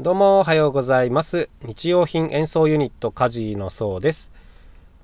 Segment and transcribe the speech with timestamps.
[0.00, 1.48] どうもおはようございます。
[1.64, 4.30] 日用品演奏ユニットカジのそうです。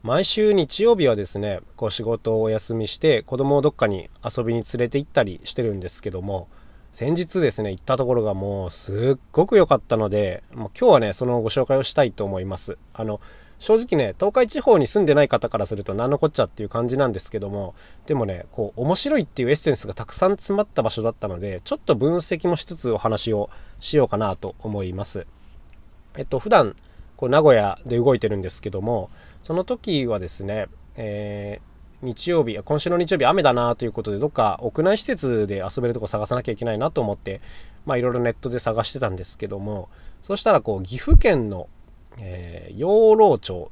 [0.05, 6.47] 毎週日曜日はですね、こう仕事をお休みして子供をどっかに遊びに連れて行ったりしてるんですけども、
[6.93, 12.79] 先日ですね、行ったところがもうすっごく良かったので、もう今日はね、そのご紹介をしたいと思います。
[12.93, 13.21] あの、
[13.65, 17.75] 正直ね、東海地方に住んでない方からすると何のこっちゃっていう感じなんですけども、
[18.05, 23.49] でもね、こう、面白いっていうエッセンスがたくさん詰まった場所だったので、ちょっと分析もしつつお話を
[23.81, 25.27] しようかなと思います。
[26.19, 26.77] えっと、普段、
[27.17, 29.09] こう、名古屋で動いてるんですけども、
[29.43, 37.41] その時はですね、えー、日曜日、今週の日曜日雨だなということで、どっか屋内施設で遊べるとこ探さなきゃいけないなと思って、
[37.87, 39.89] まあいろいろネットで探してたんですけども、
[40.23, 41.67] そしたらこう岐阜県の
[42.19, 43.71] えー、養老町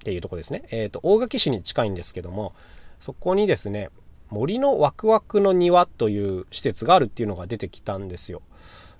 [0.00, 2.54] っていうとこですね、えーと、大垣市に近いんですけども
[3.00, 3.90] そこにですね
[4.30, 8.42] 森のワクワクの庭という施設があるっていうのが出てきたんですよ。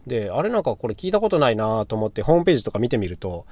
[0.07, 3.47] であれなんかこれ聞いたことないなと思ってホームページとか見てみると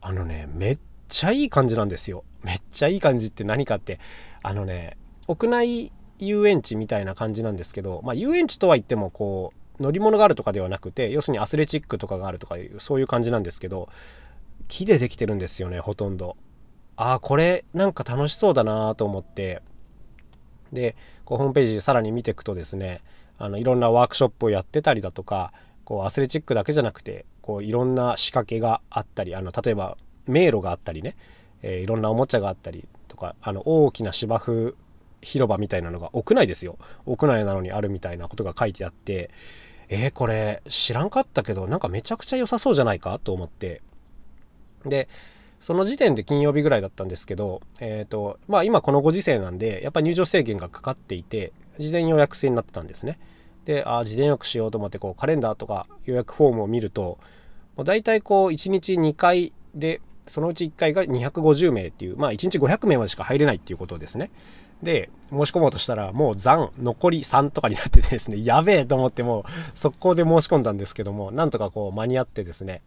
[0.00, 0.78] あのねめっ
[1.08, 2.22] ちゃいい感じなんですよ。
[2.44, 3.98] めっちゃいい感じって何かって
[4.42, 13.88] あのね屋内遊園地みたいな感じなんですけど、まあ、遊園地とは言ってもこう乗り物があるとかではなくて要するにアスレチックとかがあるとかいうそういう感じなんですけど
[14.68, 16.36] 木でできてるんですよね、ほとんど。
[16.96, 19.62] ああ、これなんか楽しそうだなと思って、
[20.72, 23.02] で、こうホームページさらに見ていくとですね、
[23.38, 25.52] あのいろんなワークショップをやってたりだとか、
[25.84, 29.96] こうアスレチックだけじゃなくて、こういろんな仕掛けがあったり、あの例えば
[30.26, 31.16] 迷路があったりね、
[31.62, 34.74] えー、いろんなおもちゃがあったりとか、あの大きな芝生
[35.20, 36.78] 広場みたいなのが屋内ですよ。
[37.04, 39.30] 屋内なのにあるみたいなことが書いてあって、
[39.88, 43.82] えー、これ知らんかったけど、なんかめちゃくちゃ良さそうじゃないかと思って、
[44.84, 45.08] で、
[45.60, 53.18] その時点で金曜日ぐらいだったんですけど、えっ、ー、と、まあ今このご時世なんで、やっぱ入場制限がかかっていて、事前予約制になってたんですね。
[53.64, 57.18] で、ああ、事前予約しようと思って、こう、カレンダーとか予約フォームを見ると、
[57.76, 64.30] もう大体こう、1日2回で、そのうち1回が250名っていう、まあ1日500名までしか入れないっていうことですね。
[64.82, 72.82] で、申し込もうとしたら、もう残、残り3とかになっててですね、やべえと思ってもう、速攻で申し込んだんですけども、なんとかこう間に合ってですね、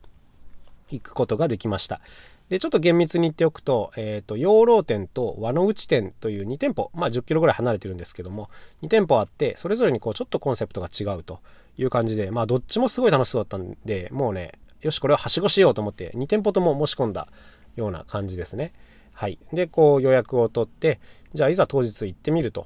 [0.90, 2.02] 行くことができました。
[2.50, 8.50] で、ちょっと厳密に言っておくと、えっ、ー、と、養老店と和の内店という2店舗、まあ10キロぐらい離れてるんですけども、
[8.82, 11.42] 2店舗あって、それぞれにこう、ちょっとコンセプトが違うと
[11.78, 17.28] いう感じで、まあどっちもすごい楽しそうだったんで、もうね、よし、これをはしごしようと思って、2店舗とも申し込んだ
[17.76, 18.74] ような感じですね。
[19.14, 19.38] はい。
[19.54, 21.00] で、こう予約を取って、
[21.34, 22.66] じゃあいざ当日行ってみると。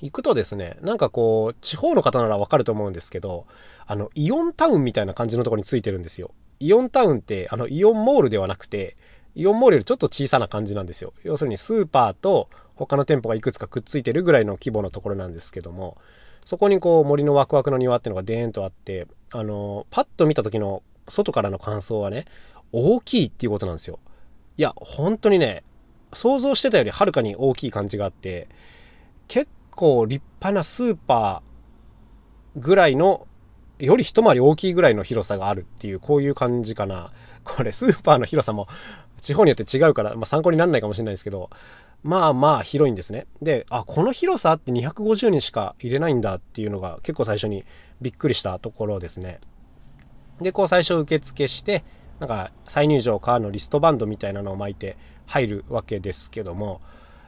[0.00, 3.46] 行くとですね、なんかこう、地方の方ならわかると思うんですけど、
[3.86, 6.30] あの、イオンタウンみたいな感じのところについてるんですよ。
[6.60, 8.96] イオンタウンってあのイオンモールではなくて、
[9.34, 11.14] イオンモールよりちょっと小さな感じなんですよ。
[11.24, 15.96] 要するにスーパーと他の店舗がいくつかくっついてるぐらいの規模のところなんですけども、
[16.44, 22.26] そこにこう森のワクワクの庭っていうのがデーンとあって、あの、パッと見た時の外からの感想はね、
[22.72, 23.98] 大きいっていうことなんですよ。
[24.56, 25.64] いや、本当にね、
[26.12, 28.48] 想像してたよりはるかに大きい感じがあって、
[29.28, 33.26] 結構立派なスーパーぐらいの
[33.80, 37.12] より一回り大きいぐらいの広さがあるっていう、こういう感じかな。
[37.44, 38.68] これ、スーパーの広さも
[39.20, 41.50] 地方によって違うから、まあ、参考にならないかもしれないですけど、
[42.02, 43.26] まあまあ広いんですね。
[43.42, 47.64] で、あ、この広さって250人しか入れないんだっていうのが結構最初に
[48.00, 49.40] びっくりしたところですね。
[50.40, 51.84] で、こう最初受付して、
[52.18, 54.96] なんか再入場からのリストバンドみたいなのを巻いて
[55.26, 56.80] 入るわけですけども、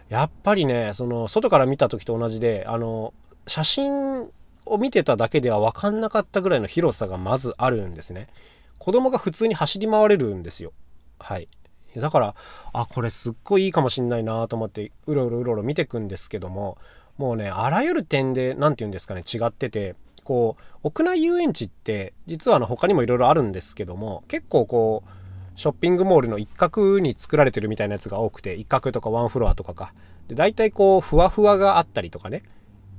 [0.09, 3.13] やっぱりね、その外から見た時と同じで、あの、
[3.47, 4.31] 写真
[4.67, 8.29] を見てただけでは分かんなかったぐらいの広さがまずあるんですね。
[8.79, 10.73] 子供が普通に走り回れるんですよ。
[11.19, 11.49] はい。
[11.97, 12.35] だから、
[12.73, 16.79] あ、これすっごいいいかもしんないなと思って、うろうろうろうろ見てくんですけども、
[17.19, 25.11] もうね、あらゆる点で、何て言うんですかね、違ってて、こう、屋内遊園地って、実はあの他にもいろいろあるんですけども、結構こう、
[25.55, 29.93] ショッピングモールの一角に作られてるみたいなやつが多くて、一角とかワンフロアとかか。
[30.29, 32.43] で、大体こう、ふわふわがあったりとかね、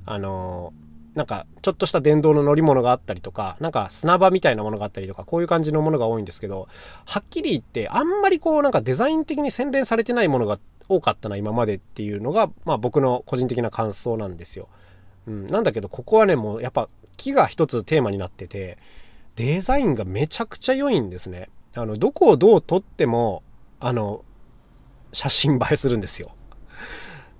[0.06, 0.72] あの
[1.14, 6.68] なんかちょっとした電動の乗り物があったりとか、なんか砂場みたいなものがあったりとか、こういう感じのものが多いんですけど、
[7.04, 10.58] はっきり言って、あんまりこうなんかデザイン的に洗練されてないものが
[10.88, 14.68] 多かったな、今までっていうのが、まあ僕の個人的な感想なんですよ。
[15.26, 18.78] うん、なんだけど、ここはね、もうやっぱ木が一つテーマになってて、
[19.36, 21.48] デザインがめちゃくちゃ良いんですね。
[21.74, 23.42] あの、どこをどう撮っても、
[23.80, 24.24] あの、
[25.12, 26.32] 写真映えするんですよ。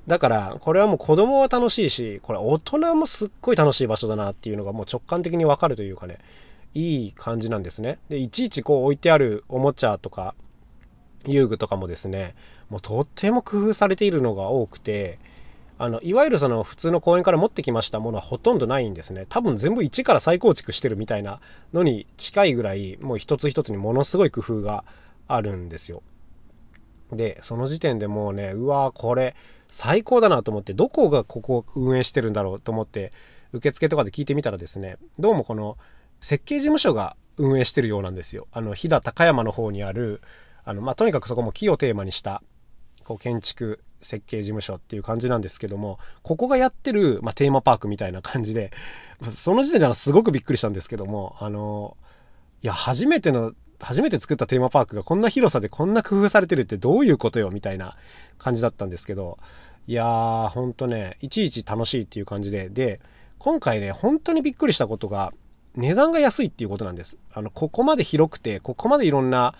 [0.06, 6.18] だから、これはもう子供は楽しいし、これ大人もすっごい楽しい場所だなっていうのがもう直感的にわかるというかね、
[6.74, 7.98] いい感じなんですね。
[8.08, 10.34] で、いちいちこう置いてあるおもちゃとか、
[11.26, 12.34] 遊具とかもですね、
[12.68, 15.18] もうとっても工夫されているのが多くて、
[15.76, 19.26] あのいわゆるその普通の公園から持ってきましたものはほとんどないんですね。
[19.28, 21.40] 多分全部一から再構築してるみたいな
[21.72, 24.84] のに近いぐらい、もう一つ一つにものすごい工夫が
[25.26, 26.02] あるんですよ。
[27.12, 29.34] で、その時点でもうね、うわーこれ
[29.68, 33.12] 最高だなと思って、どこがここを運営してるんだろうと思って、
[33.52, 35.78] 受付とかで聞いてみたらですね、どうもこの
[36.20, 38.46] 設計事務所が運営してるようなんですよ。
[38.52, 40.22] あの、飛騨高山の方にある、
[40.64, 42.42] あの、まあ、とにかくそこも木をテーマにした、
[43.04, 48.70] こう、建築設計事務所っていう感じなんですけども、ここがやってる、まあ、テーマパークみたいな感じで、
[49.30, 51.96] その時点ではすごくびっくりしたんですけども、あの、
[52.62, 57.96] いや、初めての、初めて作ったテーマパークがこんな広さでこんな工夫されてるってどういうことよみたいな
[58.38, 59.38] 感じだったんですけど、
[59.86, 63.00] いやー、ほんとね、いちいち楽しいっていう感じで、で、
[63.38, 65.32] 今回ね、本当にびっくりしたことが、
[65.76, 67.18] 値段が安いっていうことなんです。
[67.32, 69.54] あの、ここまで広くて、ここまでいろんな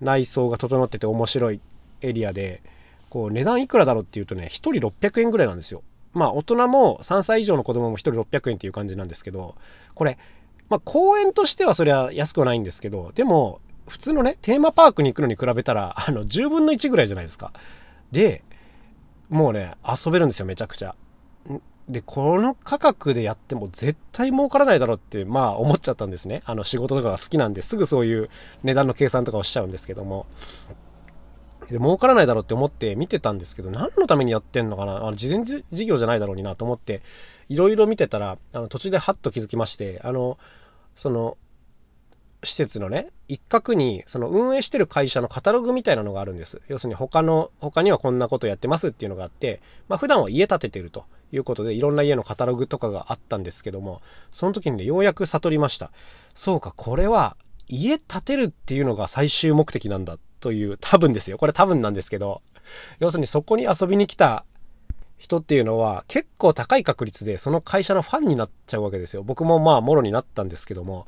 [0.00, 1.60] 内装が整ってて面白い
[2.00, 2.62] エリアで、
[3.10, 5.82] こう値段いくらだろうっていうとね、1人600円ぐらいなんですよ。
[6.12, 9.54] まあ大人も3歳以上の子供も1人600円っていう感じなんですけど、
[9.94, 10.18] これ、
[10.68, 17.52] まあ公園としてはそれは安くはないんですけど、でも普通のね、テーマパークに行くのに比べたら、あの、10分の1ぐらいじゃないですか。
[18.10, 18.42] で、
[19.28, 20.94] もうね、遊べるんですよ、めちゃくちゃ。
[21.88, 26.42] で、この価格でやっても絶対儲からないだろうって、まあ思っちゃったんですね。
[26.44, 28.28] あの仕事とかが好きなんですぐそういう
[28.64, 30.26] 値段の計算とかをしちゃうんですけども。
[31.68, 37.02] で儲からないだろうって思って見てたんですけど、何のためにやってんのかなあの事前事業じゃないだろうになと思って、
[37.48, 40.38] いろいろ見てたら、あの途中でハッと気づきまして、あの、
[40.94, 41.36] その、
[42.44, 46.60] 施設のね、一角に、その運営してる会社のカタログみたいなのがあるんです。
[46.68, 54.00] 要するに他の、他にはこんなことやってますっていうのがあって、まあ普段は家建ててるということで、いろんな家のカタログとかがあったんですけども、
[54.32, 55.90] その時にね、ようやく悟りました。
[56.34, 57.36] そうか、これは
[57.68, 61.38] 家建てるっていうのが最終目的なんだという、多分ですよ。
[61.38, 62.42] これ多分なんですけど、
[62.98, 64.44] 要するにそこに遊びに来た
[65.18, 69.22] 人っていうのは結構高い確率でその会社のファンになっちゃうわけですよ。
[69.22, 71.06] 僕もまあもろになったんですけども。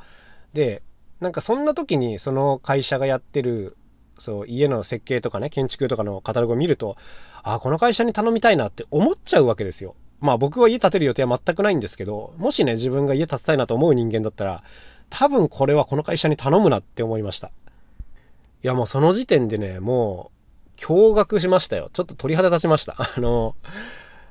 [0.54, 0.82] で、
[1.20, 3.76] なんかそんな時にその会社がやってる
[4.18, 6.96] そう家の設計とかね建築とかのカタログを見ると
[7.42, 9.94] あこの会社に頼みたいなって思っちゃうわけですよ。
[10.20, 14.64] まあ僕は家建てる予定は全くないんですけどもしね自分が家建てたいなと思う人間だったら
[15.10, 17.48] 多分これはこの会社に頼むなって思いました。
[17.48, 20.37] いやもうその時点でねもう
[20.78, 21.90] 驚愕しましたよ。
[21.92, 22.96] ちょっと鳥肌立ちました。
[23.16, 23.54] あの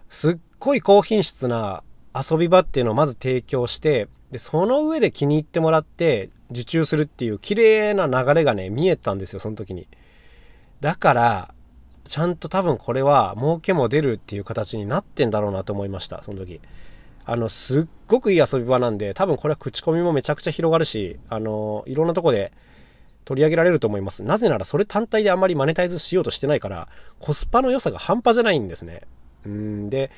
[0.09, 1.83] すっごい高品質な
[2.15, 9.88] 遊び場っていうのをまず提供してでその上で気に入ってもらって受注するっていう綺麗な流れがね、見えたんですよ、その時に。
[10.81, 11.53] だから、
[12.05, 16.61] ちゃんと多分これは儲けも出るっていう形になってんだろうなと思いました、その時。
[17.25, 22.53] あの、すっごくいい遊び場なんで、多分これは口コミもめちゃくちゃ広がるし、あの、いろんなとこで
[23.27, 24.24] 取り上げられると思います。
[24.24, 26.88] なぜならそれ単体であまりマネタイズしようとしてないから、
[27.19, 29.01] コスパの良さが半端じゃないんですね。
[29.45, 30.12] うんで、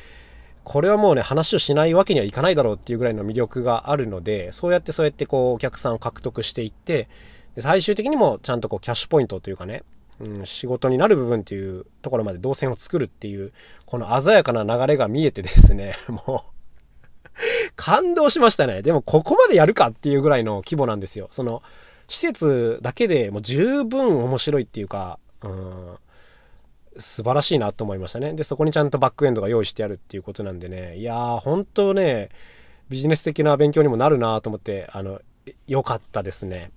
[0.64, 7.10] これはもうね、話をしないわけにはいかないだろうっていうぐらいの魅力があるので、そうやってそうやってこう、お客さんを獲得していって、
[7.58, 9.82] 最終的にもちゃんとこう、キャッシュポイントというかね、
[10.20, 13.52] うん、仕事になる部分っていうところまで動線を作るっていう、
[13.88, 16.60] この鮮やかな流れが見えてですね、 もう
[17.76, 18.82] 感動しましたね。
[18.82, 21.30] でもここまでやるかっていうぐらいの規模なんですよ。
[21.32, 21.64] その、
[22.10, 25.98] 施設だけでもう十分面白いっていうか、うん、
[27.00, 28.34] 素晴らしいなと思いましたね。
[28.34, 32.30] で、そこにちゃんとバックエンドが用意してあるっていうことなんでね、いやー、本当ね、
[32.90, 35.22] ビジネス的な勉強にもなるなと思って、あの、
[35.68, 36.72] 良かったですね。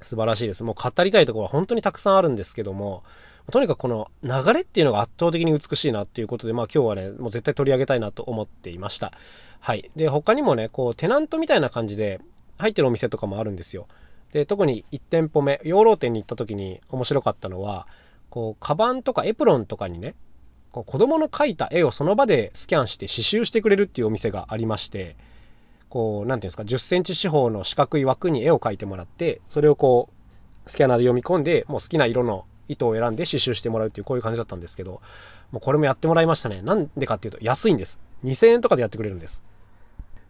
[0.00, 0.64] 素晴らしいです。
[0.64, 3.04] もう語りたいところは本当にたくさんあるんですけども、
[3.50, 9.12] とにかくこの流れっていうのが圧倒的に美しいなっていうことで、まあ今日はね、もう絶対取り上げたいなと思っていました。
[9.60, 9.90] はい。
[9.96, 12.20] で、他にもね、こう、テナントみたいな感じで
[12.58, 13.86] 入ってるお店とかもあるんですよ。
[14.32, 17.86] で、特に1店舗目、養老店に行った時に面白かったのは、
[18.30, 20.14] こう、カバンとかエプロンとかにね、
[20.72, 25.16] こう子供の描いた絵をその場でスキャンして刺繍してくれるっていうお店がありまして、
[25.90, 30.08] こう、なんていうんですか、10センチ四方の四角い枠に絵を描いてもらって、それをこ
[30.66, 35.02] う、スキャナーで読み込んで、もう好きな色の糸を選んで刺繍してもらうっていう、こういう感じだったんですけど、
[35.50, 36.62] もうこれもやってもらいましたね。
[36.62, 37.98] なんでかっていうと、安いんです。
[38.24, 39.42] 2000円とかでやってくれるんです。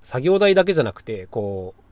[0.02, 1.82] 作業代だけじゃなくて、こう、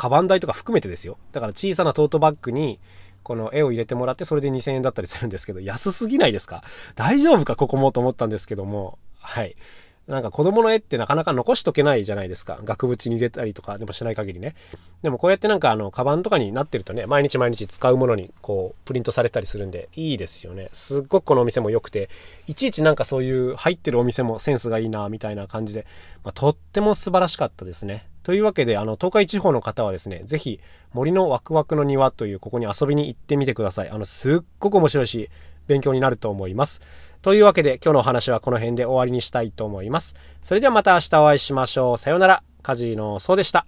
[0.00, 1.18] カバン代とか含めてですよ。
[1.32, 2.80] だから小さなトートバッグに、
[3.22, 6.64] この絵を入れてもらってそれで2000円だったりするんですけど安すぎないですか？
[6.94, 7.54] 大丈夫か？
[7.54, 9.56] ここもと思ったんですけどもはい
[10.08, 12.58] なんか子供の絵ってなかなか残しとけないじゃないですか。
[12.64, 14.56] 額縁に入れたりとかでもしない限りね。
[15.02, 20.68] でもこうやってなんかあの、カバンとかになってるとね、毎日毎日使うものにこう、プリントされたりするんで、いいですよね。
[20.72, 22.08] すっごくこのお店も良くて、
[22.48, 25.86] いちいちなんかそういう入ってるお店もセンスがいいな、みたいな感じで、
[26.24, 28.08] まあ、とっても素晴らしかったですね。
[28.22, 30.60] というわけで、あの、東海地方の方はですね、ぜひ、
[30.92, 33.90] 森のワクワクの庭という、ここに遊びに行ってみてください。
[33.90, 35.30] あの、すっごく面白いし、
[35.66, 36.80] 勉強になると思います。
[37.22, 40.14] というわけで今日のお話はこの辺で終わりにしたいと思います。
[40.42, 41.98] それではまた明日お会いしましょう。
[41.98, 42.42] さようなら。
[42.62, 43.66] カジノそうでした。